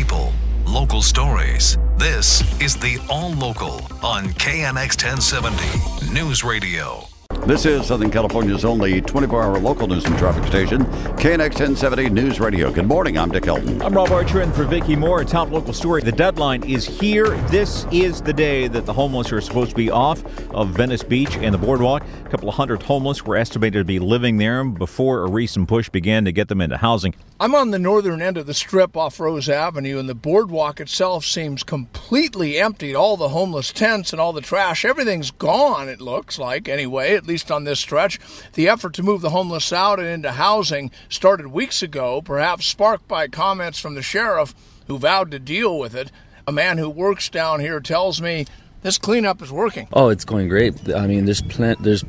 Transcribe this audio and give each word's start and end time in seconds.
people, 0.00 0.32
local 0.66 1.02
stories. 1.02 1.76
This 1.98 2.40
is 2.58 2.74
the 2.74 2.98
All 3.10 3.32
Local 3.34 3.82
on 4.02 4.28
KNX 4.44 4.96
1070 4.96 6.14
News 6.14 6.42
Radio. 6.42 7.06
This 7.46 7.64
is 7.64 7.86
Southern 7.86 8.10
California's 8.10 8.64
only 8.64 9.00
24 9.00 9.42
hour 9.42 9.58
local 9.58 9.88
news 9.88 10.04
and 10.04 10.16
traffic 10.18 10.44
station, 10.44 10.84
KNX 11.16 11.54
1070 11.54 12.10
News 12.10 12.38
Radio. 12.38 12.70
Good 12.70 12.86
morning. 12.86 13.18
I'm 13.18 13.30
Dick 13.30 13.44
Helton. 13.44 13.82
I'm 13.82 13.94
Rob 13.94 14.10
Archer, 14.10 14.42
and 14.42 14.54
for 14.54 14.64
Vicki 14.64 14.94
Moore, 14.94 15.24
top 15.24 15.50
local 15.50 15.72
story. 15.72 16.02
The 16.02 16.12
deadline 16.12 16.62
is 16.62 16.86
here. 16.86 17.36
This 17.48 17.86
is 17.90 18.20
the 18.20 18.34
day 18.34 18.68
that 18.68 18.84
the 18.84 18.92
homeless 18.92 19.32
are 19.32 19.40
supposed 19.40 19.70
to 19.70 19.76
be 19.76 19.90
off 19.90 20.22
of 20.50 20.68
Venice 20.70 21.02
Beach 21.02 21.36
and 21.38 21.52
the 21.52 21.58
boardwalk. 21.58 22.04
A 22.24 22.28
couple 22.28 22.48
of 22.48 22.54
hundred 22.54 22.82
homeless 22.82 23.24
were 23.24 23.36
estimated 23.36 23.80
to 23.80 23.84
be 23.84 23.98
living 23.98 24.36
there 24.36 24.62
before 24.62 25.24
a 25.24 25.30
recent 25.30 25.66
push 25.66 25.88
began 25.88 26.26
to 26.26 26.32
get 26.32 26.48
them 26.48 26.60
into 26.60 26.76
housing. 26.76 27.14
I'm 27.40 27.54
on 27.54 27.70
the 27.70 27.78
northern 27.78 28.20
end 28.20 28.36
of 28.36 28.46
the 28.46 28.54
strip 28.54 28.98
off 28.98 29.18
Rose 29.18 29.48
Avenue, 29.48 29.98
and 29.98 30.08
the 30.08 30.14
boardwalk 30.14 30.78
itself 30.78 31.24
seems 31.24 31.62
completely 31.62 32.58
emptied. 32.58 32.94
All 32.94 33.16
the 33.16 33.30
homeless 33.30 33.72
tents 33.72 34.12
and 34.12 34.20
all 34.20 34.34
the 34.34 34.42
trash, 34.42 34.84
everything's 34.84 35.30
gone, 35.30 35.88
it 35.88 36.02
looks 36.02 36.38
like, 36.38 36.68
anyway, 36.68 37.14
at 37.14 37.26
least 37.30 37.50
on 37.50 37.64
this 37.64 37.78
stretch. 37.78 38.18
The 38.54 38.68
effort 38.68 38.92
to 38.94 39.02
move 39.02 39.20
the 39.20 39.30
homeless 39.30 39.72
out 39.72 40.00
and 40.00 40.08
into 40.08 40.32
housing 40.32 40.90
started 41.08 41.46
weeks 41.48 41.82
ago, 41.82 42.20
perhaps 42.20 42.66
sparked 42.66 43.06
by 43.06 43.28
comments 43.28 43.78
from 43.78 43.94
the 43.94 44.02
sheriff 44.02 44.54
who 44.88 44.98
vowed 44.98 45.30
to 45.30 45.38
deal 45.38 45.78
with 45.78 45.94
it. 45.94 46.10
A 46.46 46.52
man 46.52 46.78
who 46.78 46.90
works 46.90 47.28
down 47.28 47.60
here 47.60 47.78
tells 47.78 48.20
me 48.20 48.46
this 48.82 48.98
cleanup 48.98 49.40
is 49.42 49.52
working. 49.52 49.86
Oh, 49.92 50.08
it's 50.08 50.24
going 50.24 50.48
great. 50.48 50.92
I 50.92 51.06
mean, 51.06 51.24
there's 51.24 51.42
plant, 51.42 51.82
there's 51.82 52.04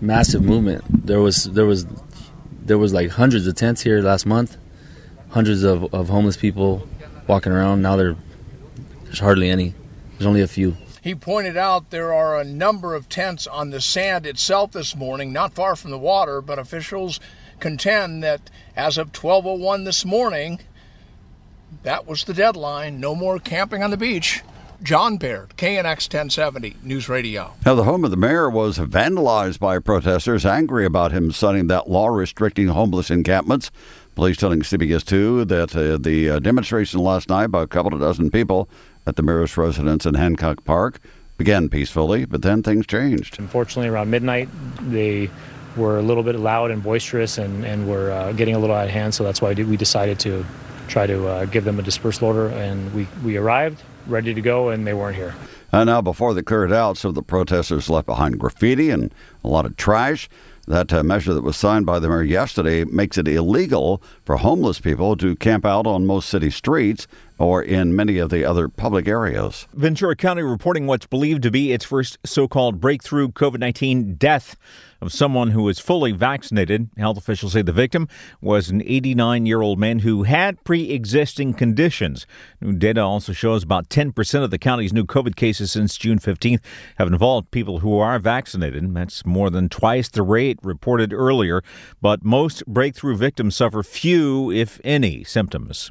massive 0.00 0.42
movement. 0.42 0.84
There 1.06 1.20
was 1.20 1.44
there 1.44 1.64
was 1.64 1.86
there 2.64 2.78
was 2.78 2.92
like 2.92 3.10
hundreds 3.10 3.46
of 3.46 3.54
tents 3.54 3.80
here 3.80 4.02
last 4.02 4.26
month, 4.26 4.58
hundreds 5.30 5.62
of, 5.62 5.92
of 5.94 6.08
homeless 6.10 6.36
people 6.36 6.86
walking 7.26 7.52
around. 7.52 7.80
Now 7.80 7.96
there, 7.96 8.16
there's 9.04 9.20
hardly 9.20 9.48
any. 9.48 9.74
There's 10.12 10.26
only 10.26 10.42
a 10.42 10.48
few. 10.48 10.76
He 11.02 11.16
pointed 11.16 11.56
out 11.56 11.90
there 11.90 12.14
are 12.14 12.38
a 12.38 12.44
number 12.44 12.94
of 12.94 13.08
tents 13.08 13.48
on 13.48 13.70
the 13.70 13.80
sand 13.80 14.24
itself 14.24 14.70
this 14.70 14.94
morning, 14.94 15.32
not 15.32 15.52
far 15.52 15.74
from 15.74 15.90
the 15.90 15.98
water, 15.98 16.40
but 16.40 16.60
officials 16.60 17.18
contend 17.58 18.22
that 18.22 18.50
as 18.76 18.96
of 18.96 19.10
12:01 19.10 19.82
this 19.82 20.04
morning, 20.04 20.60
that 21.82 22.06
was 22.06 22.22
the 22.22 22.32
deadline. 22.32 23.00
No 23.00 23.16
more 23.16 23.40
camping 23.40 23.82
on 23.82 23.90
the 23.90 23.96
beach. 23.96 24.42
John 24.80 25.16
Baird, 25.16 25.54
KNX 25.56 26.08
1070 26.08 26.76
News 26.82 27.08
Radio. 27.08 27.52
Now, 27.64 27.74
the 27.76 27.84
home 27.84 28.04
of 28.04 28.10
the 28.10 28.16
mayor 28.16 28.50
was 28.50 28.78
vandalized 28.78 29.60
by 29.60 29.78
protesters 29.78 30.44
angry 30.44 30.84
about 30.84 31.12
him 31.12 31.30
signing 31.30 31.68
that 31.68 31.88
law 31.88 32.08
restricting 32.08 32.68
homeless 32.68 33.08
encampments. 33.10 33.70
Police 34.16 34.36
telling 34.36 34.62
CBS 34.62 35.04
2 35.04 35.44
that 35.46 35.76
uh, 35.76 35.98
the 35.98 36.30
uh, 36.30 36.38
demonstration 36.40 37.00
last 37.00 37.28
night 37.28 37.46
by 37.46 37.62
a 37.62 37.66
couple 37.66 37.94
of 37.94 38.00
dozen 38.00 38.30
people 38.30 38.68
at 39.06 39.16
the 39.16 39.22
mayor's 39.22 39.56
residence 39.56 40.06
in 40.06 40.14
Hancock 40.14 40.64
Park 40.64 41.00
began 41.38 41.68
peacefully, 41.68 42.24
but 42.24 42.42
then 42.42 42.62
things 42.62 42.86
changed. 42.86 43.38
Unfortunately, 43.38 43.88
around 43.88 44.10
midnight, 44.10 44.48
they 44.80 45.30
were 45.76 45.98
a 45.98 46.02
little 46.02 46.22
bit 46.22 46.36
loud 46.36 46.70
and 46.70 46.82
boisterous 46.82 47.38
and, 47.38 47.64
and 47.64 47.88
were 47.88 48.10
uh, 48.10 48.32
getting 48.32 48.54
a 48.54 48.58
little 48.58 48.76
out 48.76 48.84
of 48.84 48.90
hand, 48.90 49.14
so 49.14 49.24
that's 49.24 49.40
why 49.40 49.52
we 49.54 49.76
decided 49.76 50.18
to 50.20 50.44
try 50.88 51.06
to 51.06 51.26
uh, 51.26 51.44
give 51.46 51.64
them 51.64 51.78
a 51.78 51.82
dispersal 51.82 52.28
order, 52.28 52.48
and 52.48 52.92
we, 52.94 53.06
we 53.24 53.36
arrived 53.36 53.82
ready 54.06 54.34
to 54.34 54.40
go, 54.40 54.68
and 54.68 54.86
they 54.86 54.94
weren't 54.94 55.16
here. 55.16 55.34
And 55.72 55.86
now, 55.86 56.02
before 56.02 56.34
they 56.34 56.42
cleared 56.42 56.72
out, 56.72 56.98
some 56.98 57.08
of 57.10 57.14
the 57.14 57.22
protesters 57.22 57.88
left 57.88 58.06
behind 58.06 58.38
graffiti 58.38 58.90
and 58.90 59.12
a 59.42 59.48
lot 59.48 59.64
of 59.64 59.76
trash. 59.76 60.28
That 60.68 60.92
uh, 60.92 61.02
measure 61.02 61.34
that 61.34 61.42
was 61.42 61.56
signed 61.56 61.86
by 61.86 61.98
the 61.98 62.08
mayor 62.08 62.22
yesterday 62.22 62.84
makes 62.84 63.18
it 63.18 63.26
illegal 63.26 64.00
for 64.24 64.36
homeless 64.36 64.80
people 64.80 65.16
to 65.16 65.34
camp 65.36 65.66
out 65.66 65.88
on 65.88 66.06
most 66.06 66.28
city 66.28 66.50
streets 66.50 67.08
or 67.38 67.62
in 67.62 67.94
many 67.94 68.18
of 68.18 68.30
the 68.30 68.44
other 68.44 68.68
public 68.68 69.08
areas. 69.08 69.66
Ventura 69.74 70.16
County 70.16 70.42
reporting 70.42 70.86
what's 70.86 71.06
believed 71.06 71.42
to 71.42 71.50
be 71.50 71.72
its 71.72 71.84
first 71.84 72.18
so 72.24 72.46
called 72.48 72.80
breakthrough 72.80 73.28
COVID 73.28 73.58
19 73.58 74.14
death 74.14 74.56
of 75.02 75.12
someone 75.12 75.50
who 75.50 75.64
was 75.64 75.80
fully 75.80 76.12
vaccinated. 76.12 76.88
Health 76.96 77.18
officials 77.18 77.52
say 77.54 77.62
the 77.62 77.72
victim 77.72 78.08
was 78.40 78.70
an 78.70 78.82
89 78.82 79.46
year 79.46 79.60
old 79.60 79.78
man 79.78 79.98
who 79.98 80.22
had 80.22 80.62
pre 80.64 80.90
existing 80.90 81.54
conditions. 81.54 82.26
New 82.60 82.72
data 82.74 83.00
also 83.00 83.32
shows 83.32 83.64
about 83.64 83.88
10% 83.88 84.44
of 84.44 84.50
the 84.50 84.58
county's 84.58 84.92
new 84.92 85.04
COVID 85.04 85.34
cases 85.34 85.72
since 85.72 85.96
June 85.96 86.20
15th 86.20 86.60
have 86.96 87.08
involved 87.08 87.50
people 87.50 87.80
who 87.80 87.98
are 87.98 88.18
vaccinated. 88.20 88.94
That's 88.94 89.26
more 89.26 89.50
than 89.50 89.68
twice 89.68 90.08
the 90.08 90.22
rate 90.22 90.58
reported 90.62 91.12
earlier, 91.12 91.62
but 92.00 92.24
most 92.24 92.64
breakthrough 92.66 93.16
victims 93.16 93.56
suffer 93.56 93.82
few, 93.82 94.52
if 94.52 94.80
any, 94.84 95.24
symptoms. 95.24 95.90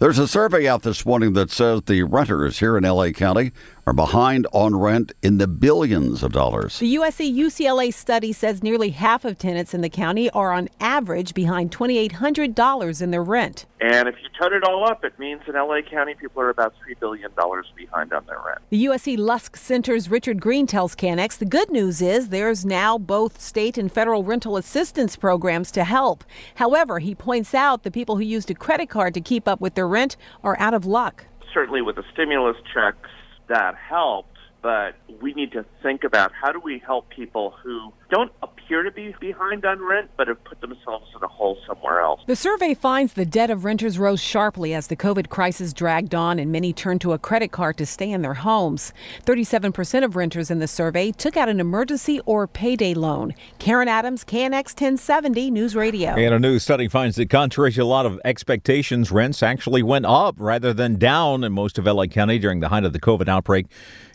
There's 0.00 0.18
a 0.18 0.26
survey 0.26 0.66
out 0.66 0.82
this 0.82 1.06
morning 1.06 1.34
that 1.34 1.52
says 1.52 1.82
the 1.86 2.02
renters 2.02 2.58
here 2.58 2.76
in 2.76 2.82
LA 2.82 3.10
County 3.10 3.52
are 3.86 3.92
behind 3.92 4.46
on 4.52 4.76
rent 4.76 5.12
in 5.22 5.38
the 5.38 5.46
billions 5.46 6.22
of 6.22 6.32
dollars. 6.32 6.78
The 6.78 6.94
USC 6.96 7.34
UCLA 7.34 7.92
study 7.92 8.32
says 8.32 8.62
nearly 8.62 8.90
half 8.90 9.24
of 9.24 9.38
tenants 9.38 9.74
in 9.74 9.80
the 9.80 9.88
county 9.88 10.30
are 10.30 10.52
on 10.52 10.68
average 10.80 11.34
behind 11.34 11.70
$2,800 11.70 13.02
in 13.02 13.10
their 13.10 13.22
rent. 13.22 13.66
And 13.80 14.08
if 14.08 14.14
you 14.22 14.28
total 14.40 14.58
it 14.58 14.64
all 14.64 14.88
up, 14.88 15.04
it 15.04 15.18
means 15.18 15.42
in 15.46 15.54
LA 15.54 15.82
County 15.82 16.14
people 16.14 16.40
are 16.40 16.48
about 16.48 16.74
$3 16.88 16.98
billion 16.98 17.30
behind 17.76 18.12
on 18.12 18.24
their 18.26 18.40
rent. 18.46 18.60
The 18.70 18.86
USC 18.86 19.18
Lusk 19.18 19.56
Center's 19.56 20.10
Richard 20.10 20.40
Green 20.40 20.66
tells 20.66 20.94
KNX 20.94 21.38
the 21.38 21.44
good 21.44 21.70
news 21.70 22.00
is 22.00 22.28
there's 22.28 22.64
now 22.64 22.96
both 22.96 23.40
state 23.40 23.76
and 23.76 23.92
federal 23.92 24.24
rental 24.24 24.56
assistance 24.56 25.16
programs 25.16 25.70
to 25.72 25.84
help. 25.84 26.24
However, 26.54 26.98
he 27.00 27.14
points 27.14 27.54
out 27.54 27.82
the 27.82 27.90
people 27.90 28.16
who 28.16 28.22
used 28.22 28.50
a 28.50 28.54
credit 28.54 28.88
card 28.88 29.12
to 29.14 29.20
keep 29.20 29.46
up 29.46 29.60
with 29.60 29.74
their 29.74 29.88
rent 29.88 30.16
are 30.42 30.58
out 30.58 30.72
of 30.72 30.86
luck. 30.86 31.26
Certainly 31.52 31.82
with 31.82 31.96
the 31.96 32.04
stimulus 32.12 32.56
checks, 32.72 33.08
that 33.48 33.74
helped, 33.76 34.38
but 34.62 34.96
we 35.20 35.34
need 35.34 35.52
to 35.52 35.64
think 35.82 36.04
about 36.04 36.32
how 36.32 36.52
do 36.52 36.60
we 36.60 36.78
help 36.84 37.08
people 37.10 37.54
who 37.62 37.92
don't 38.10 38.32
appear 38.74 38.82
to 38.82 38.90
be 38.90 39.14
behind 39.20 39.64
on 39.64 39.80
rent, 39.80 40.10
but 40.16 40.26
have 40.26 40.42
put 40.42 40.60
themselves 40.60 41.06
in 41.16 41.22
a 41.22 41.28
hole 41.28 41.56
somewhere 41.66 42.00
else. 42.00 42.20
The 42.26 42.34
survey 42.34 42.74
finds 42.74 43.12
the 43.12 43.24
debt 43.24 43.48
of 43.48 43.64
renters 43.64 43.98
rose 43.98 44.20
sharply 44.20 44.74
as 44.74 44.88
the 44.88 44.96
COVID 44.96 45.28
crisis 45.28 45.72
dragged 45.72 46.14
on 46.14 46.40
and 46.40 46.50
many 46.50 46.72
turned 46.72 47.00
to 47.02 47.12
a 47.12 47.18
credit 47.18 47.52
card 47.52 47.76
to 47.78 47.86
stay 47.86 48.10
in 48.10 48.22
their 48.22 48.34
homes. 48.34 48.92
37% 49.24 50.04
of 50.04 50.16
renters 50.16 50.50
in 50.50 50.58
the 50.58 50.66
survey 50.66 51.12
took 51.12 51.36
out 51.36 51.48
an 51.48 51.60
emergency 51.60 52.20
or 52.26 52.48
payday 52.48 52.94
loan. 52.94 53.32
Karen 53.60 53.86
Adams, 53.86 54.24
KNX 54.24 54.70
1070 54.70 55.52
News 55.52 55.76
Radio. 55.76 56.10
And 56.10 56.34
a 56.34 56.40
new 56.40 56.58
study 56.58 56.88
finds 56.88 57.14
that 57.16 57.30
contrary 57.30 57.70
to 57.72 57.82
a 57.82 57.84
lot 57.84 58.06
of 58.06 58.20
expectations, 58.24 59.12
rents 59.12 59.42
actually 59.42 59.84
went 59.84 60.06
up 60.06 60.34
rather 60.38 60.72
than 60.72 60.96
down 60.96 61.44
in 61.44 61.52
most 61.52 61.78
of 61.78 61.86
LA 61.86 62.06
County 62.06 62.40
during 62.40 62.58
the 62.58 62.70
height 62.70 62.84
of 62.84 62.92
the 62.92 63.00
COVID 63.00 63.28
outbreak. 63.28 63.66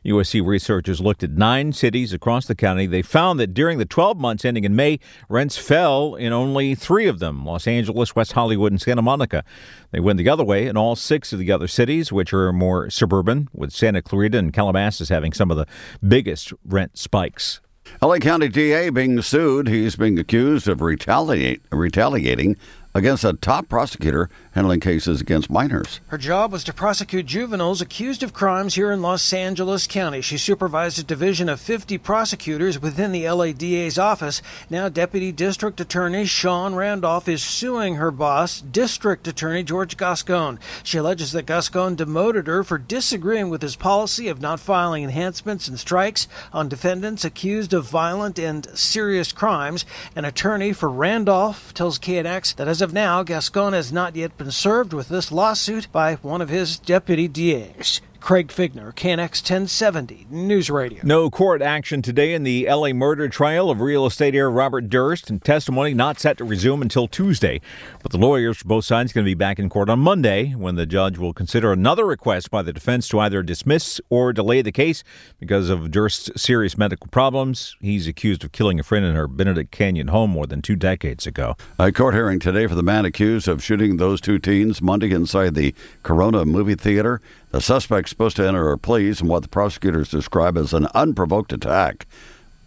USC 0.05 0.45
researchers 0.45 1.01
looked 1.01 1.23
at 1.23 1.31
nine 1.31 1.73
cities 1.73 2.13
across 2.13 2.45
the 2.45 2.55
county. 2.55 2.85
They 2.85 3.01
found 3.01 3.39
that 3.39 3.53
during 3.53 3.77
the 3.77 3.85
12 3.85 4.17
months 4.17 4.45
in 4.57 4.75
May, 4.75 4.99
rents 5.27 5.57
fell 5.57 6.15
in 6.15 6.33
only 6.33 6.75
three 6.75 7.07
of 7.07 7.19
them 7.19 7.45
Los 7.45 7.67
Angeles, 7.67 8.15
West 8.15 8.33
Hollywood, 8.33 8.71
and 8.71 8.81
Santa 8.81 9.01
Monica. 9.01 9.43
They 9.91 9.99
went 9.99 10.17
the 10.17 10.29
other 10.29 10.43
way 10.43 10.67
in 10.67 10.77
all 10.77 10.95
six 10.95 11.33
of 11.33 11.39
the 11.39 11.51
other 11.51 11.67
cities, 11.67 12.11
which 12.11 12.33
are 12.33 12.51
more 12.53 12.89
suburban, 12.89 13.49
with 13.53 13.71
Santa 13.71 14.01
Clarita 14.01 14.37
and 14.37 14.53
Calabasas 14.53 15.09
having 15.09 15.33
some 15.33 15.51
of 15.51 15.57
the 15.57 15.67
biggest 16.07 16.53
rent 16.65 16.97
spikes. 16.97 17.61
LA 18.01 18.17
County 18.17 18.47
DA 18.47 18.89
being 18.89 19.21
sued. 19.21 19.67
He's 19.67 19.95
being 19.95 20.19
accused 20.19 20.67
of 20.67 20.81
retaliate, 20.81 21.61
retaliating 21.71 22.55
against 22.95 23.23
a 23.23 23.33
top 23.33 23.69
prosecutor 23.69 24.29
handling 24.51 24.79
cases 24.79 25.21
against 25.21 25.49
minors. 25.49 25.99
Her 26.07 26.17
job 26.17 26.51
was 26.51 26.63
to 26.63 26.73
prosecute 26.73 27.27
juveniles 27.27 27.81
accused 27.81 28.23
of 28.23 28.33
crimes 28.33 28.75
here 28.75 28.91
in 28.91 29.01
Los 29.01 29.31
Angeles 29.31 29.85
County. 29.85 30.21
She 30.21 30.37
supervised 30.37 30.97
a 30.97 31.03
division 31.03 31.49
of 31.49 31.61
50 31.61 31.97
prosecutors 31.99 32.81
within 32.81 33.11
the 33.11 33.29
LADA's 33.29 33.99
office. 33.99 34.41
Now, 34.69 34.89
Deputy 34.89 35.31
District 35.31 35.79
Attorney 35.79 36.25
Shawn 36.25 36.75
Randolph 36.75 37.27
is 37.27 37.43
suing 37.43 37.95
her 37.95 38.11
boss, 38.11 38.59
District 38.61 39.27
Attorney 39.27 39.63
George 39.63 39.95
Gascon. 39.95 40.59
She 40.83 40.97
alleges 40.97 41.31
that 41.33 41.45
Gascon 41.45 41.95
demoted 41.95 42.47
her 42.47 42.63
for 42.63 42.77
disagreeing 42.77 43.49
with 43.49 43.61
his 43.61 43.75
policy 43.75 44.27
of 44.27 44.41
not 44.41 44.59
filing 44.59 45.03
enhancements 45.03 45.67
and 45.67 45.79
strikes 45.79 46.27
on 46.51 46.67
defendants 46.67 47.23
accused 47.23 47.73
of 47.73 47.89
violent 47.89 48.39
and 48.39 48.67
serious 48.77 49.31
crimes. 49.31 49.85
An 50.15 50.25
attorney 50.25 50.73
for 50.73 50.89
Randolph 50.89 51.73
tells 51.73 51.99
KNX 51.99 52.55
that 52.55 52.67
as 52.67 52.78
of 52.81 52.93
now, 52.93 53.23
Gascon 53.23 53.73
has 53.73 53.91
not 53.91 54.15
yet 54.15 54.37
been 54.37 54.51
served 54.51 54.93
with 54.93 55.09
this 55.09 55.31
lawsuit 55.31 55.91
by 55.91 56.15
one 56.15 56.41
of 56.41 56.49
his 56.49 56.77
deputy 56.77 57.27
DAs. 57.27 58.01
Craig 58.19 58.49
Fiegener, 58.49 58.93
KNX 58.93 59.41
1070 59.41 60.27
News 60.29 60.69
Radio. 60.69 61.01
No 61.03 61.29
court 61.29 61.61
action 61.61 62.01
today 62.01 62.33
in 62.33 62.43
the 62.43 62.67
LA 62.69 62.91
murder 62.93 63.29
trial 63.29 63.71
of 63.71 63.79
real 63.79 64.05
estate 64.05 64.35
heir 64.35 64.51
Robert 64.51 64.89
Durst, 64.89 65.29
and 65.29 65.43
testimony 65.43 65.93
not 65.93 66.19
set 66.19 66.37
to 66.37 66.43
resume 66.43 66.81
until 66.81 67.07
Tuesday. 67.07 67.61
But 68.03 68.11
the 68.11 68.17
lawyers 68.17 68.57
for 68.57 68.67
both 68.67 68.85
sides 68.85 69.11
are 69.11 69.15
going 69.15 69.25
to 69.25 69.29
be 69.29 69.35
back 69.35 69.57
in 69.57 69.69
court 69.69 69.89
on 69.89 69.99
Monday 69.99 70.51
when 70.51 70.75
the 70.75 70.85
judge 70.85 71.17
will 71.17 71.33
consider 71.33 71.71
another 71.71 72.05
request 72.05 72.51
by 72.51 72.61
the 72.61 72.73
defense 72.73 73.07
to 73.09 73.19
either 73.19 73.41
dismiss 73.41 74.01
or 74.09 74.33
delay 74.33 74.61
the 74.61 74.71
case 74.71 75.03
because 75.39 75.69
of 75.69 75.89
Durst's 75.89 76.39
serious 76.39 76.77
medical 76.77 77.07
problems. 77.07 77.75
He's 77.79 78.07
accused 78.07 78.43
of 78.43 78.51
killing 78.51 78.79
a 78.79 78.83
friend 78.83 79.05
in 79.05 79.15
her 79.15 79.27
Benedict 79.27 79.71
Canyon 79.71 80.09
home 80.09 80.31
more 80.31 80.45
than 80.45 80.61
two 80.61 80.75
decades 80.75 81.25
ago. 81.25 81.55
A 81.79 81.91
court 81.91 82.13
hearing 82.13 82.39
today 82.39 82.67
for 82.67 82.75
the 82.75 82.83
man 82.83 83.05
accused 83.05 83.47
of 83.47 83.63
shooting 83.63 83.97
those 83.97 84.21
two 84.21 84.39
teens 84.39 84.81
Monday 84.81 85.11
inside 85.11 85.55
the 85.55 85.73
Corona 86.03 86.45
movie 86.45 86.75
theater. 86.75 87.21
The 87.51 87.61
suspect's 87.61 88.11
supposed 88.11 88.35
to 88.35 88.47
enter 88.47 88.71
a 88.71 88.77
pleas 88.77 89.21
in 89.21 89.27
what 89.27 89.41
the 89.41 89.49
prosecutors 89.49 90.09
describe 90.09 90.57
as 90.57 90.73
an 90.73 90.87
unprovoked 90.93 91.51
attack. 91.51 92.05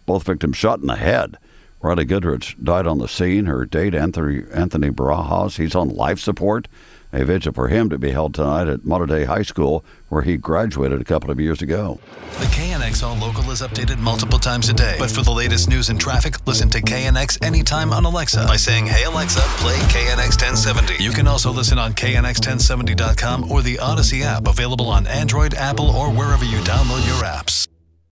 Both 0.05 0.25
victims 0.25 0.57
shot 0.57 0.79
in 0.79 0.87
the 0.87 0.97
head. 0.97 1.37
Rylee 1.81 2.07
Goodrich 2.07 2.57
died 2.61 2.87
on 2.87 2.97
the 2.97 3.07
scene. 3.07 3.45
Her 3.45 3.65
date, 3.65 3.95
Anthony, 3.95 4.43
Anthony 4.53 4.89
Barajas, 4.89 5.57
he's 5.57 5.75
on 5.75 5.89
life 5.89 6.19
support. 6.19 6.67
A 7.13 7.23
vigil 7.23 7.53
for 7.53 7.67
him 7.67 7.89
to 7.89 7.97
be 7.97 8.11
held 8.11 8.33
tonight 8.33 8.67
at 8.67 8.85
Mater 8.85 9.05
Dei 9.05 9.25
High 9.25 9.43
School, 9.43 9.85
where 10.09 10.23
he 10.23 10.35
graduated 10.35 10.99
a 10.99 11.05
couple 11.05 11.29
of 11.29 11.39
years 11.39 11.61
ago. 11.61 11.99
The 12.39 12.47
KNX 12.83 13.01
All 13.07 13.15
Local 13.15 13.49
is 13.49 13.61
updated 13.61 13.97
multiple 13.99 14.37
times 14.37 14.67
a 14.67 14.73
day. 14.73 14.97
But 14.99 15.09
for 15.09 15.21
the 15.21 15.31
latest 15.31 15.69
news 15.69 15.87
and 15.87 15.97
traffic, 15.97 16.45
listen 16.45 16.69
to 16.71 16.81
KNX 16.81 17.41
anytime 17.41 17.93
on 17.93 18.03
Alexa 18.03 18.45
by 18.45 18.57
saying, 18.57 18.87
Hey 18.87 19.05
Alexa, 19.05 19.39
play 19.61 19.77
KNX 19.87 20.35
1070. 20.35 21.01
You 21.01 21.11
can 21.11 21.25
also 21.25 21.49
listen 21.49 21.79
on 21.79 21.93
KNX1070.com 21.93 23.49
or 23.49 23.61
the 23.61 23.75
Audacy 23.75 24.23
app, 24.23 24.49
available 24.49 24.89
on 24.89 25.07
Android, 25.07 25.53
Apple, 25.53 25.91
or 25.91 26.11
wherever 26.11 26.43
you 26.43 26.57
download 26.57 27.07
your 27.07 27.23
apps. 27.23 27.69